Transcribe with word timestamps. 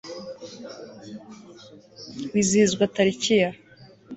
wizihizwa 2.31 2.83
tariki 2.95 3.33
ya 3.43 3.51